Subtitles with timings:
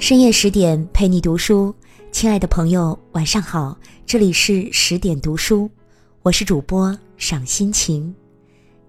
[0.00, 1.74] 深夜十点陪你读书，
[2.10, 3.76] 亲爱的朋友，晚上好，
[4.06, 5.70] 这里是十点读书，
[6.22, 8.12] 我是主播赏心情。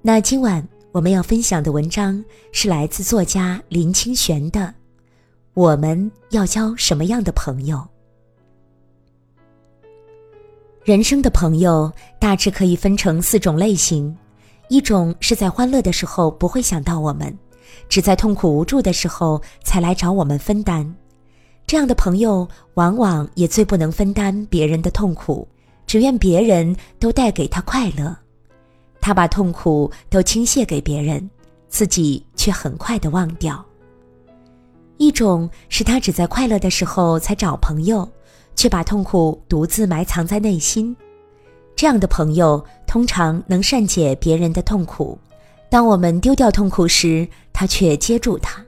[0.02, 2.24] 那今晚我们要分享的文章
[2.54, 4.62] 是来自作家林清玄的
[5.54, 7.78] 《我们要交什么样的朋友》。
[10.86, 11.92] 人生的朋友
[12.22, 14.18] 大致可以分成四种类型，
[14.70, 17.38] 一种是在欢乐的时候不会想到我们，
[17.90, 20.96] 只在痛苦无助的时候才来找我们分担。
[21.72, 25.48] 这样的朋友往往也最不能分担别人的痛苦，
[25.88, 28.14] 只愿别人都带给他快乐。
[29.00, 31.30] 他把痛苦都倾泻给别人，
[31.70, 33.64] 自己却很快的忘掉。
[34.98, 38.06] 一种是他只在快乐的时候才找朋友，
[38.54, 40.94] 却把痛苦独自埋藏在内心。
[41.74, 45.18] 这样的朋友通常能善解别人的痛苦，
[45.70, 48.62] 当我们丢掉痛苦时，他却接住它。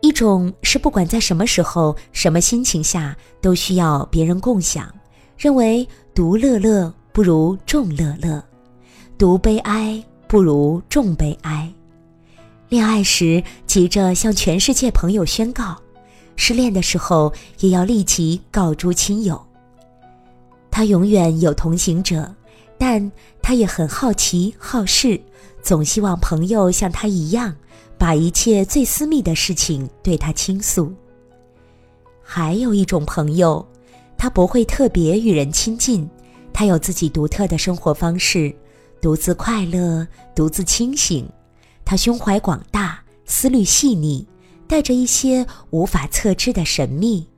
[0.00, 4.92] 一种是不管在什么时候、什么心情下都需要别人共享，
[5.36, 8.42] 认为独乐乐不如众乐乐，
[9.18, 11.70] 独悲哀不如众悲哀。
[12.68, 15.76] 恋爱时急着向全世界朋友宣告，
[16.36, 19.40] 失恋的时候也要立即告诸亲友。
[20.70, 22.32] 他永远有同行者，
[22.78, 23.10] 但
[23.42, 25.20] 他也很好奇好事，
[25.62, 27.54] 总希望朋友像他一样。
[28.00, 30.90] 把一切最私密的事情对他倾诉。
[32.22, 33.64] 还有一种朋友，
[34.16, 36.08] 他不会特别与人亲近，
[36.50, 38.54] 他有自己独特的生活方式，
[39.02, 41.28] 独自快乐，独自清醒。
[41.84, 44.26] 他胸怀广大，思虑细腻，
[44.66, 47.28] 带着一些无法测知的神秘。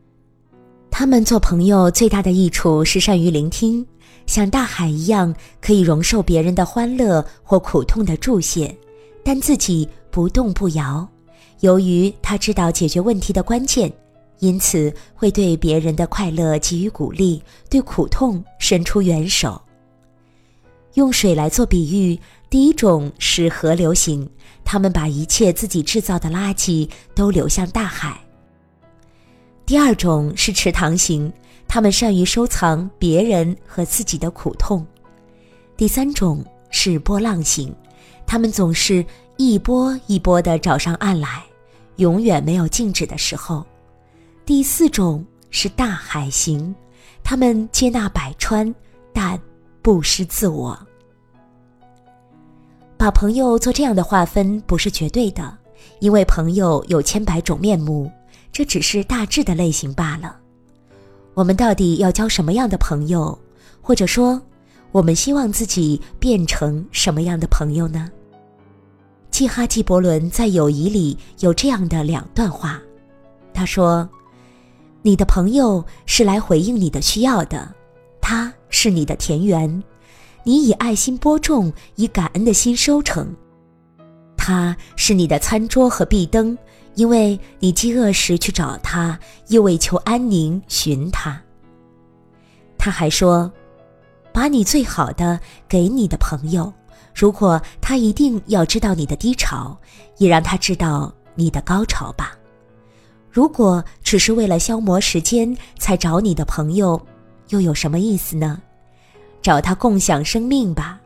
[0.93, 3.85] 他们做朋友最大的益处是善于聆听，
[4.27, 8.79] 像大海一样，可以容受别人的欢乐或苦痛的注解，
[9.25, 9.89] 但自己。
[10.13, 11.09] 不动不摇，
[11.61, 13.91] 由于他知道解决问题的关键，
[14.41, 19.61] 因此会对别人的快乐给予鼓励，对苦痛伸出援手。
[20.95, 22.21] 用水来做比喻，
[22.51, 24.29] 第一种是河流型，
[24.63, 28.13] 他们把一切自己制造的垃圾都流向大海；
[29.65, 31.33] 第二种是池塘型，
[31.67, 34.85] 他们善于收藏别人和自己的苦痛；
[35.75, 37.75] 第三种是波浪型，
[38.27, 39.03] 他们总是。
[39.45, 41.43] 一波一波的找上岸来，
[41.97, 43.67] 永远没有静止的时候。
[44.47, 46.73] 第四种是大海型，
[47.25, 48.73] 他们接纳百川，
[49.13, 49.37] 但
[49.83, 50.79] 不失自我。
[52.97, 55.59] 把朋友做这样的划分不是绝对的，
[55.99, 58.09] 因为朋友有千百种面目，
[58.53, 60.37] 这只是大致的类型罢了。
[61.35, 63.37] 我们到底要交什么样的朋友，
[63.81, 64.41] 或者说，
[64.93, 68.09] 我们希望自己变成什么样的朋友呢？
[69.33, 72.79] 季哈纪伯伦在《友谊》里有这样的两段话，
[73.55, 74.07] 他说
[75.01, 77.75] ：“你的朋友是来回应你的需要的，
[78.21, 79.83] 他是你的田园，
[80.45, 83.25] 你以爱心播种，以感恩的心收成；
[84.37, 86.57] 他是你的餐桌和壁灯，
[86.95, 91.41] 因为你饥饿时去找他，又为求安宁寻他。”
[92.77, 93.51] 他还说
[94.31, 96.71] ：“把你最好的给你的朋友。”
[97.15, 99.77] 如果他一定要知道你的低潮，
[100.19, 102.37] 也让他知道你的高潮吧。
[103.31, 107.01] 如果只是为了消磨时间才找你的朋友，
[107.49, 108.61] 又有什么意思呢？
[109.41, 111.01] 找他共享生命吧，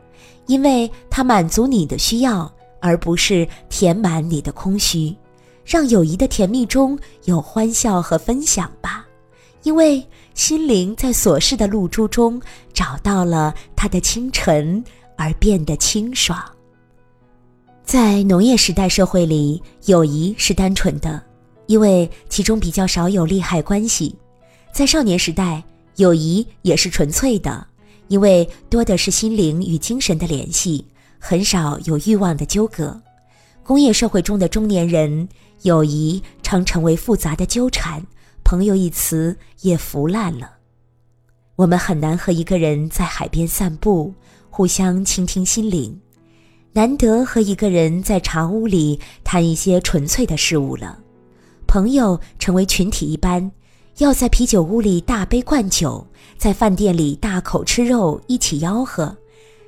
[0.47, 5.15] 因为他满足你的需要，而不是填满你的空虚。
[5.65, 9.05] 让友谊的甜蜜中有欢笑和分享吧，
[9.65, 12.41] 因为心灵在琐事的露珠中
[12.72, 14.84] 找到了它的清晨。
[15.16, 16.43] 而变得清爽。
[17.82, 21.22] 在农业时代社会里，友谊是单纯的，
[21.66, 24.15] 因为其中比较少有利害关系；
[24.72, 25.62] 在少年时代，
[25.97, 27.66] 友谊也是纯粹的，
[28.09, 30.84] 因为多的是心灵与精神的联系，
[31.19, 33.00] 很少有欲望的纠葛。
[33.62, 35.28] 工业社会中的中年人，
[35.63, 38.04] 友谊常成为复杂的纠缠，
[38.45, 40.53] 朋友一词也腐烂了。
[41.54, 44.13] 我们很难和一个人在海边散步。
[44.56, 46.00] 互相倾听心灵，
[46.72, 50.98] 难得和一个人在茶屋里谈一些纯粹的事物了。
[51.66, 53.53] 朋友成为群体一般，
[53.98, 56.06] 要在啤酒屋里大杯灌酒，
[56.38, 59.14] 在饭店里大口吃肉，一起吆喝，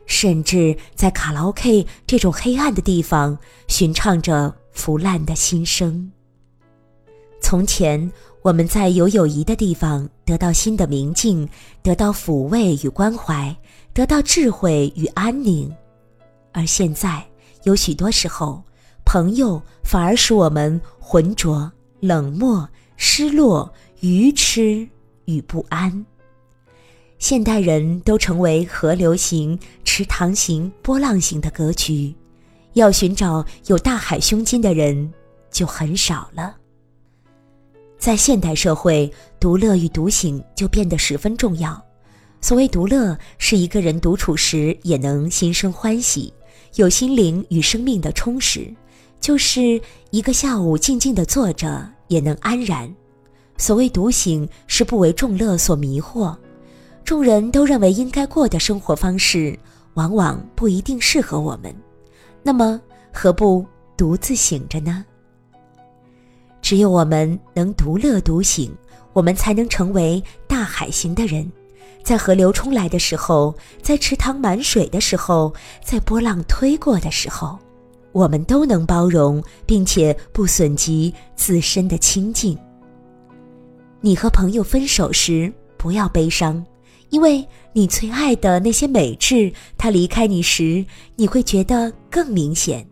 [0.06, 6.10] 甚至在卡拉 OK 这种黑暗的地方寻唱着腐烂的心声。
[7.48, 8.12] 从前，
[8.42, 11.48] 我们在有友谊的地方得到心的明净，
[11.82, 13.56] 得到抚慰与关怀。
[13.94, 15.74] 得到智慧与安宁，
[16.52, 17.26] 而现在
[17.62, 18.62] 有许多时候，
[19.06, 22.68] 朋友反而使我们浑浊、冷漠，
[22.98, 24.86] 失落、愚痴
[25.24, 26.04] 与不安。
[27.18, 32.14] 现代人都成为河流型、池塘型、波浪型的格局，
[32.74, 35.10] 要寻找有大海胸襟的人
[35.50, 36.54] 就很少了。
[37.98, 41.80] 在现代社会，独乐与独醒就变得十分重要。
[42.40, 46.32] 所谓独乐，是一个人独处时也能心生欢喜，
[46.76, 48.72] 有心灵与生命的充实；
[49.20, 49.80] 就是
[50.10, 52.88] 一个下午静静的坐着也能安然。
[53.56, 56.36] 所谓独醒，是不为众乐所迷惑。
[57.04, 59.58] 众人都认为应该过的生活方式，
[59.94, 61.74] 往往不一定适合我们。
[62.44, 62.80] 那么，
[63.12, 63.66] 何不
[63.96, 65.04] 独自醒着呢？
[66.68, 68.70] 只有我们能独乐独醒，
[69.14, 71.50] 我们才能成为大海型的人。
[72.04, 75.50] 在河流冲来的时候，在池塘满水的时候，
[75.82, 77.58] 在波浪推过的时候，
[78.12, 82.54] 我们都能包容，并且不损及自身的清净。
[84.02, 86.62] 你和朋友分手时，不要悲伤。
[87.08, 87.42] 因为
[87.72, 90.84] 你最爱的那些美质，他离开你时，
[91.16, 92.86] 你会觉得更明显。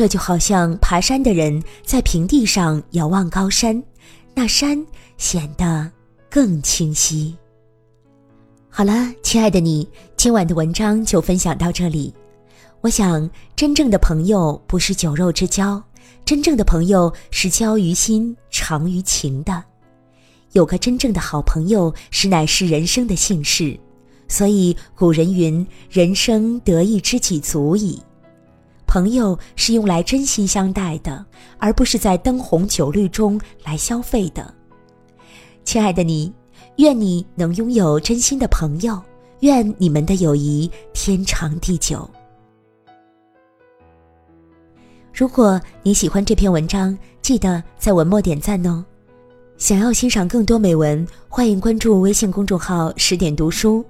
[0.00, 3.82] 这就好像爬山的人在平地上遥望高山，
[4.34, 4.82] 那山
[5.18, 5.92] 显得
[6.30, 7.36] 更清晰。
[8.70, 9.86] 好了，亲爱的你，
[10.16, 12.14] 今晚的文章就分享到这里。
[12.80, 15.82] 我想，真正的朋友不是酒肉之交，
[16.24, 19.62] 真正的朋友是交于心、长于情的。
[20.52, 23.78] 有个真正的好朋友，实乃是人生的幸事，
[24.28, 28.00] 所以古人云：“人生得一知己足矣。”
[28.90, 31.24] 朋友是用来真心相待的，
[31.58, 34.52] 而不是在灯红酒绿中来消费的。
[35.62, 36.32] 亲爱的你，
[36.78, 39.00] 愿你能拥有真心的朋友，
[39.42, 42.10] 愿你们的友谊天长地久。
[45.14, 48.84] 如果你喜欢这篇文章，记得在文末点赞哦。
[49.56, 53.84] 想要欣赏更多美文，欢迎关注微信公众号“十点读书”。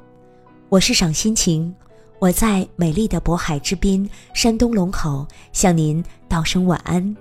[0.68, 1.74] 我是赏心情，
[2.20, 7.16] 我在美丽的渤海之滨，山东龙口向您道声晚安，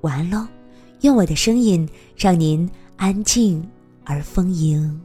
[0.00, 0.44] 晚安喽！
[1.02, 3.64] 用我的声音让您安静
[4.04, 5.00] 而丰盈。